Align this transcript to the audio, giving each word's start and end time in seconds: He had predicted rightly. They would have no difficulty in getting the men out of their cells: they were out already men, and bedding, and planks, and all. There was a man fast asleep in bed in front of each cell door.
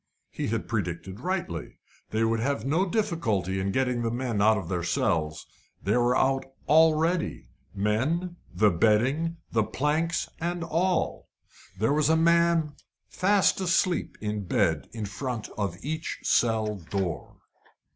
He 0.31 0.47
had 0.47 0.67
predicted 0.67 1.19
rightly. 1.19 1.77
They 2.09 2.23
would 2.23 2.39
have 2.39 2.65
no 2.65 2.89
difficulty 2.89 3.59
in 3.59 3.71
getting 3.71 4.01
the 4.01 4.09
men 4.09 4.41
out 4.41 4.57
of 4.57 4.67
their 4.67 4.81
cells: 4.81 5.45
they 5.83 5.95
were 5.95 6.15
out 6.17 6.43
already 6.67 7.49
men, 7.75 8.37
and 8.59 8.79
bedding, 8.79 9.37
and 9.53 9.71
planks, 9.73 10.27
and 10.39 10.63
all. 10.63 11.29
There 11.77 11.93
was 11.93 12.09
a 12.09 12.17
man 12.17 12.73
fast 13.09 13.61
asleep 13.61 14.17
in 14.19 14.45
bed 14.45 14.89
in 14.91 15.05
front 15.05 15.49
of 15.55 15.77
each 15.83 16.21
cell 16.23 16.77
door. 16.79 17.37